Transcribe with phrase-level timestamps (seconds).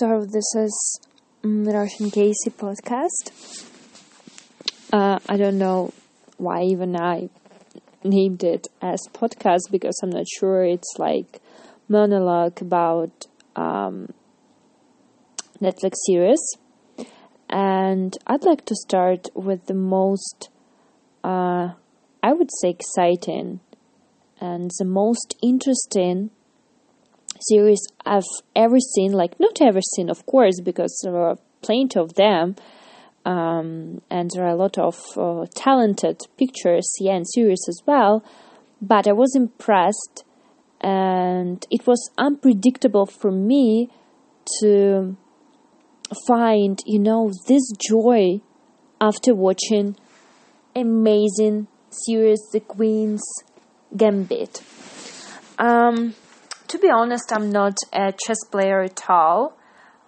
[0.00, 1.00] so this is
[1.44, 3.66] um, Russian Casey podcast.
[4.90, 5.92] Uh, I don't know
[6.38, 7.28] why even I
[8.02, 11.42] named it as podcast because I'm not sure it's like
[11.86, 14.14] monologue about um,
[15.60, 16.40] Netflix series.
[17.50, 20.48] And I'd like to start with the most,
[21.22, 21.74] uh,
[22.22, 23.60] I would say, exciting
[24.40, 26.30] and the most interesting
[27.40, 28.22] series I've
[28.54, 29.12] ever seen.
[29.12, 32.56] Like, not ever seen, of course, because there are plenty of them.
[33.24, 38.24] Um, and there are a lot of uh, talented pictures, yeah, and series as well.
[38.80, 40.24] But I was impressed,
[40.80, 43.90] and it was unpredictable for me
[44.60, 45.16] to
[46.26, 48.40] find, you know, this joy
[49.00, 49.96] after watching
[50.74, 53.22] amazing series, The Queen's
[53.96, 54.62] Gambit.
[55.58, 56.14] Um,
[56.70, 59.56] to be honest, I'm not a chess player at all,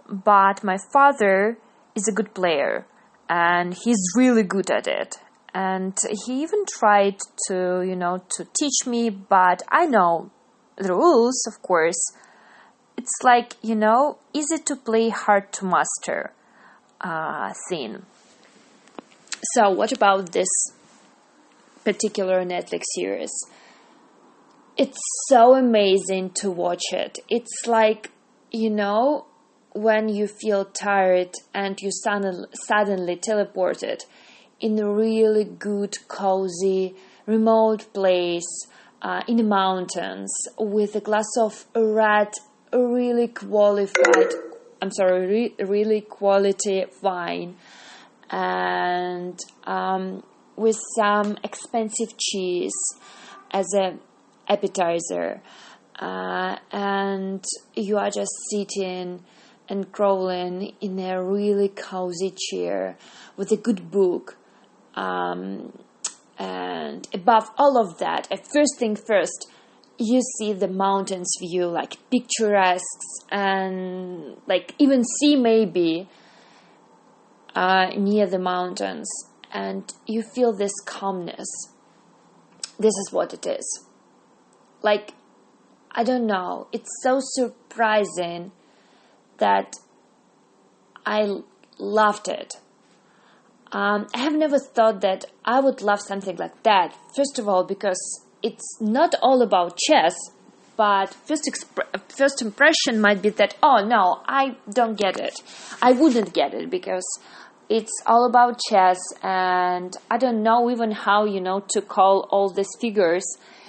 [0.09, 1.59] but my father
[1.97, 2.87] is a good player
[3.29, 5.17] and he's really good at it.
[5.53, 7.17] And he even tried
[7.49, 10.31] to, you know, to teach me, but I know
[10.77, 12.01] the rules, of course.
[12.97, 16.31] It's like, you know, easy to play, hard to master
[17.01, 18.07] uh, thing.
[19.55, 20.49] So, what about this
[21.85, 23.33] particular Netflix series?
[24.85, 27.21] It's so amazing to watch it.
[27.29, 28.11] It's like,
[28.51, 29.27] you know,
[29.75, 34.01] when you feel tired and you suddenly, suddenly teleported
[34.59, 38.67] in a really good, cozy, remote place
[39.03, 42.33] uh, in the mountains with a glass of red,
[42.73, 44.33] really qualified,
[44.83, 47.55] I'm sorry, re- really quality wine
[48.31, 50.25] and um,
[50.57, 52.75] with some expensive cheese
[53.53, 53.97] as a
[54.49, 55.41] appetizer.
[55.99, 59.23] Uh, and you are just sitting
[59.69, 62.97] and crawling in a really cozy chair
[63.37, 64.37] with a good book.
[64.95, 65.73] Um,
[66.39, 69.51] and above all of that, at first thing first,
[69.99, 72.83] you see the mountains view, like picturesque
[73.31, 76.09] and like even sea maybe
[77.55, 79.09] uh, near the mountains,
[79.53, 81.49] and you feel this calmness.
[82.79, 83.85] This is what it is.
[84.83, 85.15] Like,
[85.91, 88.53] I don't know, it's so surprising
[89.39, 89.77] that
[91.05, 91.41] I
[91.79, 92.55] loved it.
[93.73, 96.95] Um, I have never thought that I would love something like that.
[97.17, 100.15] First of all, because it's not all about chess,
[100.77, 105.35] but first exp- first impression might be that oh no, I don't get it.
[105.81, 107.07] I wouldn't get it because
[107.69, 112.51] it's all about chess, and I don't know even how you know to call all
[112.51, 113.25] these figures.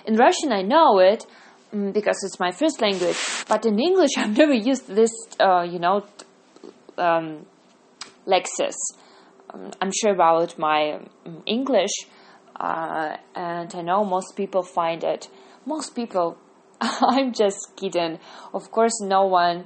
[0.06, 1.26] In Russian, I know it,
[1.74, 3.18] Mm, because it's my first language.
[3.48, 6.06] But in English, I've never used this, uh, you know,
[6.98, 7.46] um,
[8.28, 8.76] Lexis.
[9.52, 11.96] Um, I'm sure about my um, English,
[12.60, 15.30] uh, and I know most people find it.
[15.66, 16.38] Most people,
[16.82, 18.20] I'm just kidding.
[18.54, 19.66] Of course, no one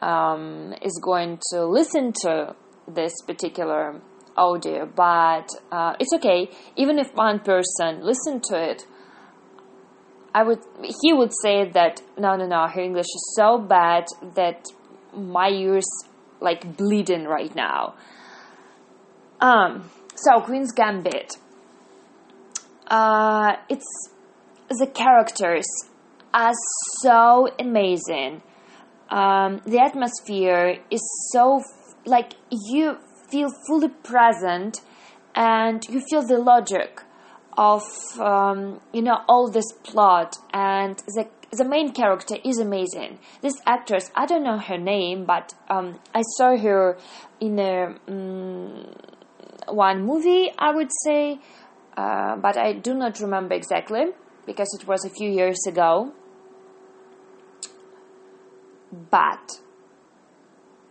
[0.00, 2.54] um, is going to listen to
[2.86, 4.00] this particular
[4.36, 6.50] audio, but uh, it's okay.
[6.76, 8.84] Even if one person listen to it,
[10.34, 10.60] I would
[11.02, 14.66] he would say that no no no her English is so bad that
[15.14, 15.88] my ears
[16.40, 17.94] like bleeding right now.
[19.40, 21.36] Um so Queen's Gambit.
[22.86, 24.10] Uh it's
[24.68, 25.66] the characters
[26.34, 26.52] are
[27.02, 28.42] so amazing.
[29.10, 31.00] Um, the atmosphere is
[31.32, 31.62] so
[32.04, 32.98] like you
[33.30, 34.80] feel fully present
[35.34, 37.00] and you feel the logic
[37.58, 37.82] of
[38.20, 43.18] um, you know all this plot and the the main character is amazing.
[43.40, 46.98] This actress, I don't know her name, but um, I saw her
[47.40, 48.86] in a um,
[49.66, 51.40] one movie, I would say,
[51.96, 54.06] uh, but I do not remember exactly
[54.46, 56.12] because it was a few years ago.
[59.10, 59.60] But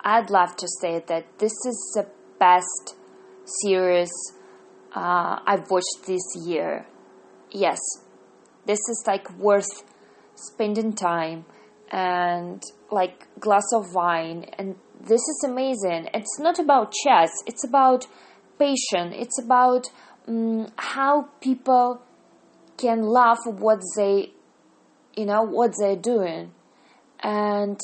[0.00, 2.06] I'd love to say that this is the
[2.38, 2.96] best
[3.62, 4.10] series
[4.94, 6.86] uh, I've watched this year.
[7.50, 7.78] Yes,
[8.66, 9.84] this is like worth
[10.34, 11.44] spending time
[11.90, 14.46] and like glass of wine.
[14.58, 16.08] And this is amazing.
[16.12, 17.30] It's not about chess.
[17.46, 18.06] It's about
[18.58, 19.86] patience it's about
[20.26, 22.02] um, how people
[22.76, 24.32] can love what they
[25.16, 26.52] you know what they're doing.
[27.20, 27.78] And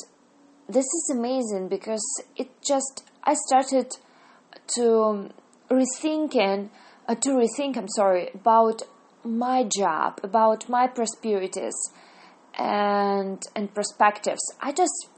[0.69, 2.05] this is amazing because
[2.37, 3.87] it just i started
[4.67, 5.29] to
[5.71, 6.71] rethinking
[7.09, 8.83] uh, to rethink, I'm sorry, about
[9.25, 11.75] my job, about my prosperities
[12.59, 14.43] and and perspectives.
[14.61, 15.09] I just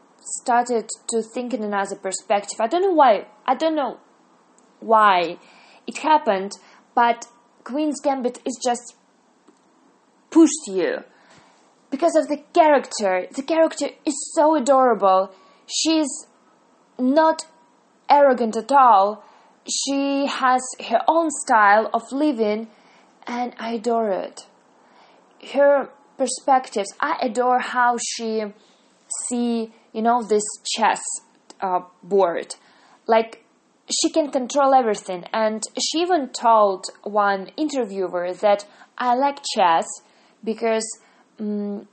[0.40, 2.60] started to think in another perspective.
[2.60, 3.26] I don't know why.
[3.46, 3.98] I don't know
[4.80, 5.38] why
[5.86, 6.52] it happened,
[6.94, 7.26] but
[7.64, 8.94] Queen's Gambit is just
[10.30, 11.04] pushed you
[11.90, 13.26] because of the character.
[13.32, 15.30] The character is so adorable.
[15.66, 16.26] She's
[16.98, 17.42] not
[18.08, 19.24] arrogant at all.
[19.68, 22.68] She has her own style of living,
[23.26, 24.46] and I adore it.
[25.52, 26.88] Her perspectives.
[27.00, 28.44] I adore how she
[29.28, 30.44] see you know this
[30.76, 31.02] chess
[31.60, 32.54] uh, board,
[33.06, 33.44] like
[33.90, 35.24] she can control everything.
[35.32, 38.66] And she even told one interviewer that
[38.98, 39.86] I like chess
[40.42, 40.86] because
[41.38, 41.88] um,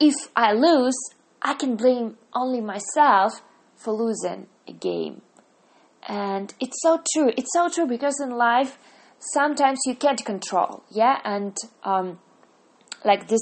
[0.00, 0.96] if I lose,
[1.42, 3.42] I can blame only myself
[3.76, 5.22] for losing a game.
[6.06, 7.32] And it's so true.
[7.36, 8.78] It's so true because in life,
[9.18, 11.18] sometimes you can't control, yeah?
[11.24, 12.18] And um,
[13.04, 13.40] like this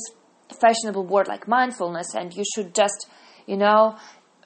[0.60, 3.08] fashionable word like mindfulness, and you should just,
[3.46, 3.96] you know,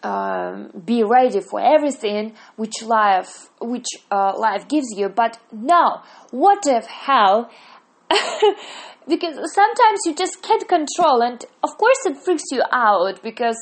[0.03, 5.09] um, be ready for everything which life which uh, life gives you.
[5.09, 7.50] But no, what the hell?
[9.09, 13.59] because sometimes you just can't control, and of course it freaks you out because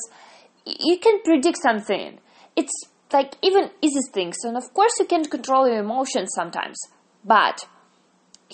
[0.65, 2.19] you can predict something.
[2.55, 2.73] It's
[3.11, 6.77] like even easy things, and of course you can't control your emotions sometimes.
[7.23, 7.65] But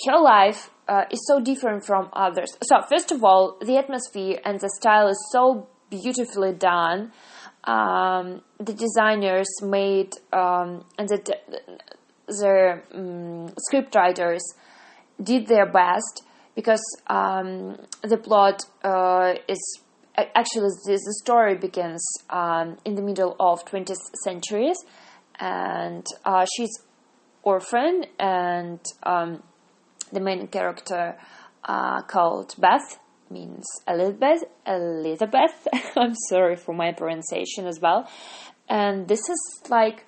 [0.08, 2.58] her life uh, is so different from others.
[2.62, 7.12] So first of all, the atmosphere and the style is so beautifully done.
[7.64, 11.38] Um, the designers made um, and the
[12.28, 14.44] the um, script writers
[15.22, 16.24] did their best
[16.56, 19.80] because um, the plot uh, is
[20.16, 24.78] actually the story begins um, in the middle of 20th centuries
[25.40, 26.72] and uh, she's
[27.42, 29.42] orphan and um,
[30.12, 31.16] the main character
[31.66, 33.00] uh, called Beth
[33.30, 35.68] means Elizabeth Elizabeth.
[35.98, 38.08] I'm sorry for my pronunciation as well.
[38.70, 40.06] And this is like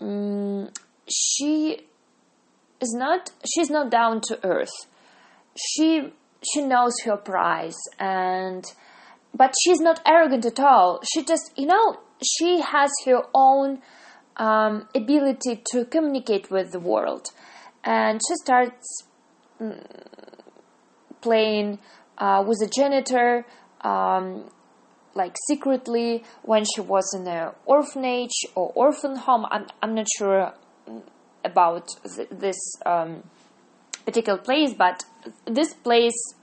[0.00, 0.70] um,
[1.08, 1.86] she
[2.80, 4.74] is not she's not down to earth.
[5.56, 6.12] She
[6.52, 8.64] she knows her price and
[9.34, 11.00] but she's not arrogant at all.
[11.12, 13.80] She just you know she has her own
[14.36, 17.28] um, ability to communicate with the world.
[17.84, 19.04] And she starts
[19.60, 19.84] mm,
[21.20, 21.78] playing
[22.18, 23.44] uh, with a janitor
[23.82, 24.50] um,
[25.14, 29.46] like secretly when she was in an orphanage or orphan home.
[29.50, 30.54] I'm, I'm not sure
[31.44, 33.22] about th- this um,
[34.04, 35.04] particular place, but
[35.46, 36.34] this place,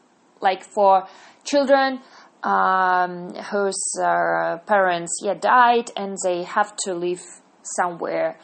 [0.41, 1.07] like for
[1.43, 1.99] children
[2.43, 7.21] um, whose uh, parents yeah died and they have to live
[7.63, 8.37] somewhere.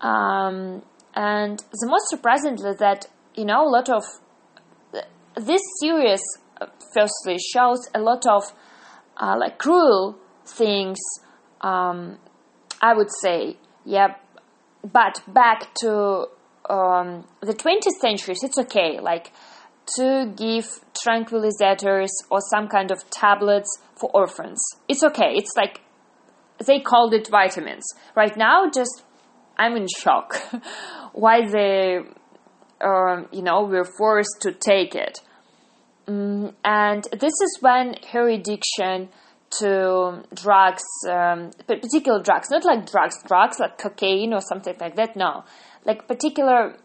[0.00, 0.82] Um,
[1.14, 4.04] and the most surprisingly that you know a lot of
[5.36, 6.20] this series
[6.60, 8.52] uh, firstly shows a lot of
[9.16, 10.98] uh, like cruel things.
[11.60, 12.18] Um,
[12.80, 14.14] I would say, yeah,
[14.84, 16.28] but back to
[16.70, 19.32] um, the 20th centuries, it's okay, like
[19.96, 24.60] to give tranquilizers or some kind of tablets for orphans.
[24.88, 25.34] It's okay.
[25.34, 25.80] It's like
[26.64, 27.84] they called it vitamins.
[28.14, 29.04] Right now, just
[29.56, 30.36] I'm in shock
[31.12, 31.98] why they,
[32.80, 35.20] um, you know, were forced to take it.
[36.06, 39.08] Mm, and this is when her addiction
[39.60, 45.16] to drugs, um, particular drugs, not like drugs, drugs like cocaine or something like that.
[45.16, 45.44] No,
[45.84, 46.76] like particular.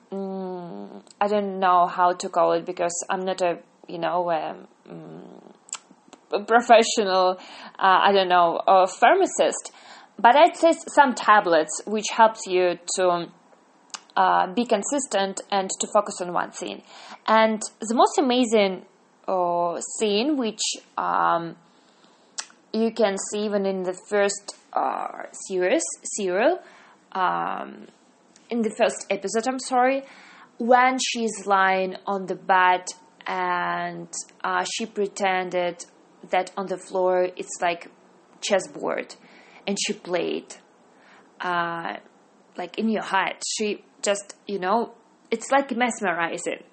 [1.20, 4.56] I don't know how to call it because I'm not a you know a
[6.46, 7.38] professional.
[7.80, 9.72] Uh, I don't know a pharmacist,
[10.20, 13.28] but I'd say some tablets which helps you to.
[14.16, 16.84] Uh, be consistent and to focus on one thing.
[17.26, 18.86] And the most amazing
[19.28, 20.62] uh, scene, which
[21.00, 21.56] um,
[22.74, 26.60] you can see even in the first uh, series, serial,
[27.14, 27.88] um,
[28.50, 30.04] in the first episode, I'm sorry,
[30.58, 32.86] when she's lying on the bed
[33.26, 34.08] and
[34.44, 35.86] uh, she pretended
[36.30, 37.90] that on the floor it's like
[38.42, 39.16] chessboard
[39.68, 40.56] and she played
[41.42, 41.98] uh,
[42.58, 43.36] like in your head.
[43.46, 44.94] She just, you know,
[45.32, 46.64] it's like mesmerizing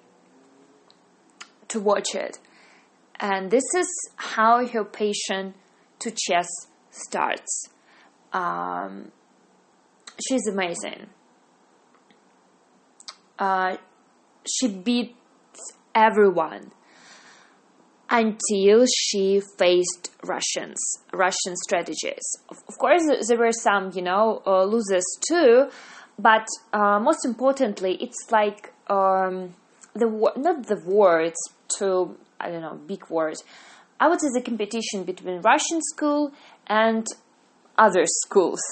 [1.69, 2.39] to watch it.
[3.19, 5.55] And this is how her patient
[5.99, 6.47] to chess
[6.89, 7.69] starts.
[8.33, 9.11] Um,
[10.27, 11.07] she's amazing.
[13.41, 13.75] Uh,
[14.47, 16.71] she beats everyone
[18.07, 20.77] until she faced Russians,
[21.11, 22.21] Russian strategies.
[22.49, 25.69] Of, of course, there were some, you know, uh, losers too,
[26.19, 29.55] but uh, most importantly, it's like um,
[29.95, 30.07] the
[30.37, 31.39] not the words
[31.79, 33.43] to I don't know big words,
[33.99, 36.31] I would say the competition between Russian school
[36.67, 37.07] and
[37.77, 38.61] other schools.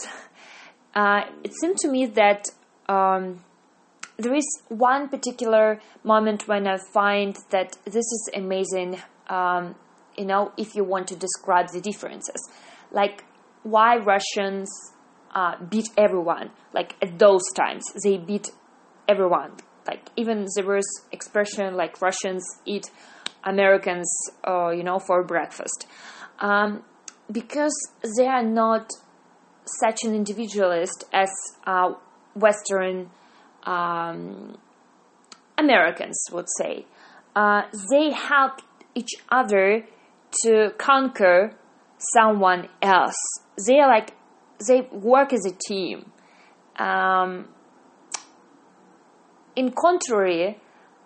[0.96, 2.48] Uh, it seemed to me that
[2.90, 3.40] um,
[4.20, 9.00] there is one particular moment when I find that this is amazing.
[9.28, 9.76] Um,
[10.18, 12.50] you know, if you want to describe the differences,
[12.92, 13.24] like
[13.64, 14.70] why Russians
[15.34, 18.50] uh, beat everyone, like at those times they beat
[19.08, 19.54] everyone.
[19.88, 22.92] Like even there was expression like Russians eat
[23.46, 24.12] Americans,
[24.46, 25.88] uh, you know, for breakfast,
[26.40, 26.84] um,
[27.32, 27.74] because
[28.18, 28.92] they are not
[29.80, 31.30] such an individualist as
[31.66, 31.94] uh,
[32.36, 33.10] Western
[33.70, 34.58] um,
[35.58, 36.86] Americans would say.
[37.36, 38.62] Uh, they help
[38.96, 39.86] each other
[40.44, 41.54] to conquer
[42.14, 43.20] someone else.
[43.68, 44.14] They are like
[44.68, 46.12] they work as a team.
[46.78, 47.50] Um,
[49.56, 50.58] in contrary,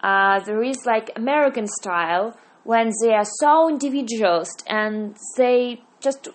[0.02, 6.30] uh, there is like American style when they are so individualist and they just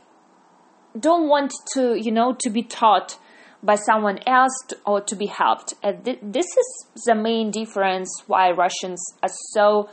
[0.98, 3.18] don't want to, you know, to be taught
[3.62, 5.74] by someone else to, or to be helped.
[5.82, 9.88] Th- this is the main difference why Russians are so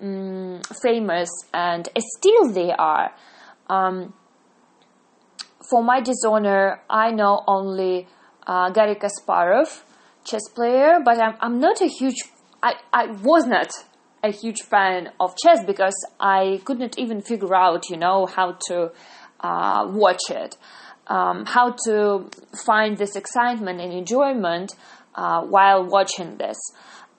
[0.00, 3.12] um, famous and still they are.
[3.68, 4.14] Um,
[5.68, 8.08] for my dishonor, I know only
[8.46, 9.82] uh, Garry Kasparov,
[10.24, 12.16] chess player, but I'm, I'm not a huge,
[12.62, 13.70] I, I was not
[14.22, 18.92] a huge fan of chess because I couldn't even figure out, you know, how to
[19.40, 20.56] uh, watch it,
[21.12, 22.30] um, how to
[22.64, 24.74] find this excitement and enjoyment
[25.14, 26.56] uh, while watching this.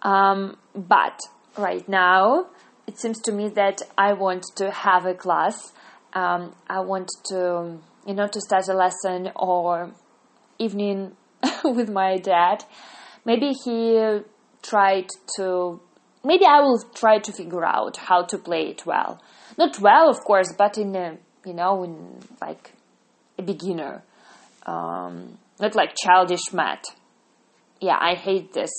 [0.01, 1.19] Um, but
[1.57, 2.47] right now,
[2.87, 5.71] it seems to me that I want to have a class.
[6.13, 9.91] Um, I want to, you know, to start a lesson or
[10.57, 11.15] evening
[11.63, 12.65] with my dad.
[13.25, 14.19] Maybe he
[14.63, 15.79] tried to.
[16.25, 19.21] Maybe I will try to figure out how to play it well.
[19.57, 22.73] Not well, of course, but in a you know, in like
[23.37, 24.03] a beginner,
[24.65, 26.83] um, not like childish mat.
[27.81, 28.71] Yeah, I hate this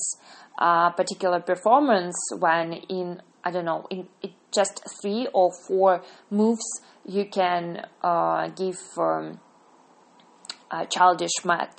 [0.59, 4.09] uh, particular performance when in I don't know in,
[4.53, 6.65] just three or four moves
[7.05, 9.41] you can uh, give um,
[10.89, 11.77] childish mat.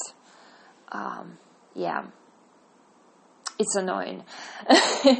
[0.92, 1.38] Um,
[1.74, 2.06] yeah,
[3.58, 4.24] it's annoying.
[4.70, 5.14] uh,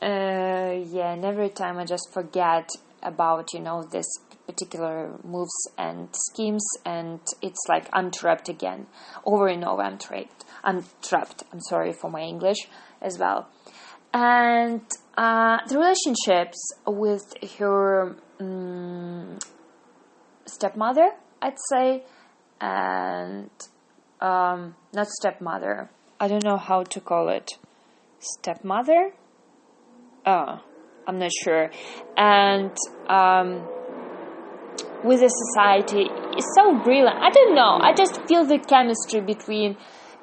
[0.00, 2.68] yeah, and every time I just forget
[3.02, 4.06] about you know this
[4.46, 8.86] particular moves and schemes and it's like I'm trapped again
[9.24, 9.82] over and over.
[9.82, 11.44] I'm trapped I'm trapped.
[11.52, 12.68] I'm sorry for my English
[13.00, 13.48] as well.
[14.14, 14.82] And
[15.16, 19.38] uh, the relationships with her um,
[20.46, 22.04] stepmother I'd say
[22.60, 23.50] and
[24.20, 25.90] um, not stepmother.
[26.20, 27.50] I don't know how to call it.
[28.20, 29.12] Stepmother?
[30.24, 30.58] Uh,
[31.06, 31.70] I'm not sure.
[32.16, 32.70] And
[33.08, 33.68] um,
[35.04, 37.18] with the society is so brilliant.
[37.20, 37.78] I don't know.
[37.80, 39.76] I just feel the chemistry between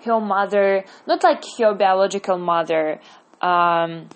[0.06, 3.00] her mother, not like her biological mother,
[3.42, 4.10] um,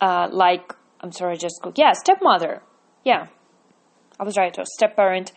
[0.00, 1.72] uh, like I'm sorry, just go.
[1.76, 2.62] Yeah, stepmother.
[3.04, 3.28] Yeah,
[4.18, 4.56] I was right.
[4.58, 5.32] Or step parent.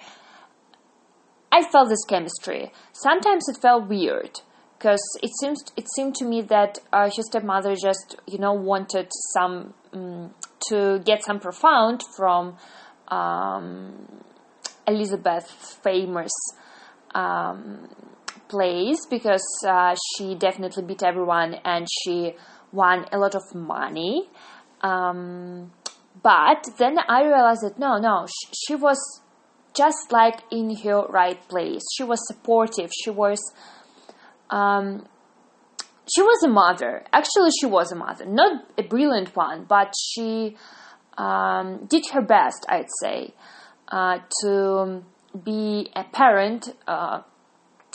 [1.51, 2.71] I felt this chemistry.
[2.93, 4.41] Sometimes it felt weird
[4.77, 9.11] because it seems it seemed to me that uh, her stepmother just you know wanted
[9.33, 10.33] some um,
[10.69, 12.57] to get some profound from
[13.07, 14.07] um,
[14.87, 16.31] Elizabeth's famous
[17.13, 17.89] um,
[18.47, 22.35] plays because uh, she definitely beat everyone and she
[22.71, 24.29] won a lot of money.
[24.81, 25.71] Um,
[26.21, 28.99] but then I realized that no, no, she, she was
[29.75, 31.81] just like in her right place.
[31.95, 32.91] She was supportive.
[33.03, 33.39] She was
[34.49, 35.07] um,
[36.13, 37.03] she was a mother.
[37.11, 40.55] Actually, she was a mother, not a brilliant one, but she
[41.17, 43.33] um, did her best, I'd say,
[43.87, 45.03] uh, to
[45.43, 47.21] be a parent, uh,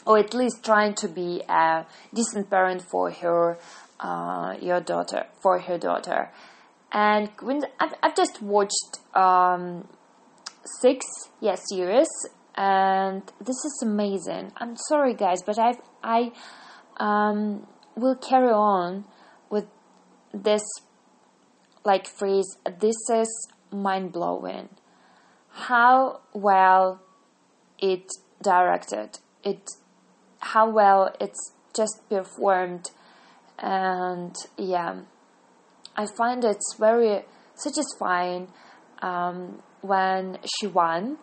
[0.06, 3.58] or at least trying to be a decent parent for her,
[4.00, 6.30] uh, your daughter, for her daughter.
[6.90, 9.86] And when I've, I've just watched um,
[10.80, 11.04] six,
[11.40, 12.08] yes, series,
[12.56, 14.52] and this is amazing.
[14.56, 16.32] I'm sorry, guys, but I've I
[16.96, 17.66] um,
[17.98, 19.04] will carry on
[19.50, 19.66] with
[20.32, 20.62] this
[21.84, 24.68] like phrase this is mind blowing
[25.50, 27.00] how well
[27.78, 28.06] it
[28.42, 29.68] directed it
[30.40, 32.90] how well it's just performed
[33.58, 35.00] and yeah
[35.96, 37.22] i find it's very
[37.54, 38.48] satisfying
[39.02, 41.18] um, when she won.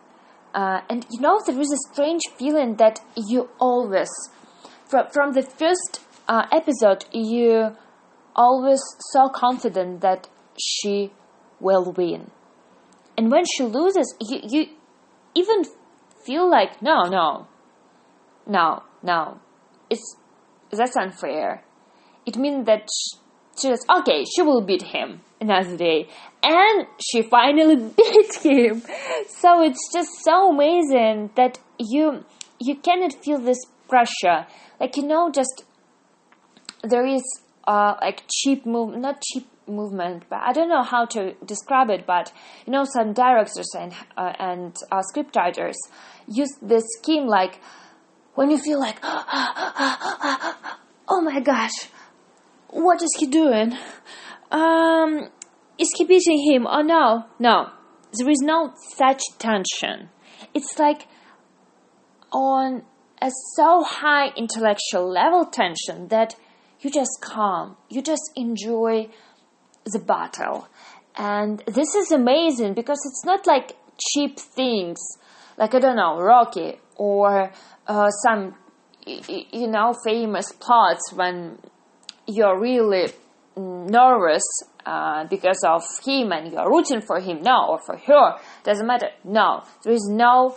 [0.54, 4.08] Uh, and you know there is a strange feeling that you always
[4.88, 7.76] from, from the first uh, episode, you
[8.34, 8.80] always
[9.12, 10.28] so confident that
[10.58, 11.12] she
[11.60, 12.30] will win.
[13.16, 14.66] And when she loses, you, you
[15.34, 15.64] even
[16.24, 17.46] feel like no, no,
[18.46, 19.40] no, no,
[19.88, 20.16] it's
[20.70, 21.62] that's unfair.
[22.26, 22.88] It means that
[23.58, 26.08] she just okay, she will beat him another day,
[26.42, 28.82] and she finally beat him.
[29.28, 32.24] So it's just so amazing that you
[32.58, 34.46] you cannot feel this pressure,
[34.78, 35.64] like you know, just
[36.88, 37.22] there is
[37.66, 42.06] uh, like cheap move, not cheap movement, but I don't know how to describe it.
[42.06, 42.32] But
[42.66, 45.76] you know, some directors and uh, and uh, script writers
[46.28, 47.60] use this scheme like
[48.34, 49.14] when you feel like, oh
[51.22, 51.88] my gosh,
[52.68, 53.76] what is he doing?
[54.50, 55.28] Um,
[55.78, 56.66] is he beating him?
[56.66, 57.70] Oh no, no,
[58.12, 60.10] there is no such tension.
[60.54, 61.08] It's like
[62.30, 62.82] on
[63.20, 66.36] a so high intellectual level tension that
[66.86, 69.08] you just calm, you just enjoy
[69.86, 70.68] the battle.
[71.16, 75.00] And this is amazing because it's not like cheap things,
[75.58, 77.50] like I don't know, Rocky or
[77.88, 78.54] uh, some,
[79.04, 81.58] you know, famous plots when
[82.28, 83.08] you're really
[83.56, 84.44] nervous
[84.84, 89.08] uh, because of him and you're rooting for him, now or for her, doesn't matter.
[89.24, 90.56] No, there is no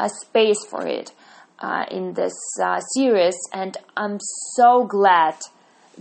[0.00, 1.12] uh, space for it
[1.60, 4.18] uh, in this uh, series, and I'm
[4.56, 5.36] so glad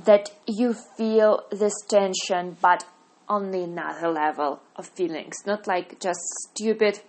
[0.06, 2.86] that you feel this tension, but
[3.28, 7.02] on the another level of feelings, not like just stupid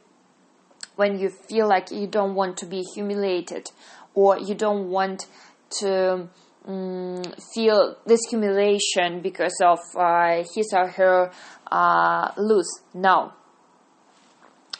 [0.97, 3.71] when you feel like you don't want to be humiliated
[4.14, 5.26] or you don't want
[5.71, 6.28] to
[6.66, 7.23] um,
[7.54, 11.30] feel this humiliation because of uh, his or her
[11.71, 12.68] uh, lose.
[12.95, 13.33] No,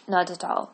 [0.09, 0.73] not at all.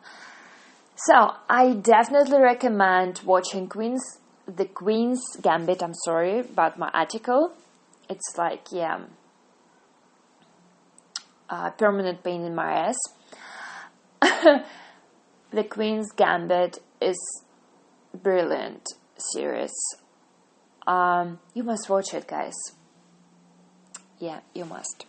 [0.95, 5.81] So I definitely recommend watching Queen's the Queen's Gambit.
[5.81, 7.53] I'm sorry about my article.
[8.09, 8.99] It's like yeah,
[11.49, 12.97] uh, permanent pain in my ass.
[15.51, 17.17] the Queen's Gambit is
[18.13, 19.73] brilliant series.
[20.87, 22.53] Um, you must watch it, guys.
[24.19, 25.05] Yeah, you must.